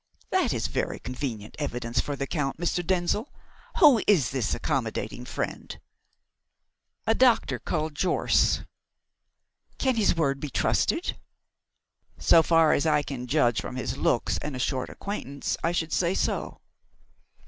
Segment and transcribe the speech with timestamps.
[0.31, 2.83] "That is very convenient evidence for the Count, Mr.
[2.83, 3.31] Denzil.
[3.77, 5.79] Who is this accommodating friend?"
[7.05, 8.65] "A doctor called Jorce."
[9.77, 11.17] "Can his word be trusted?"
[12.17, 15.93] "So far as I can judge from his looks and a short acquaintance, I should
[15.93, 16.61] say so."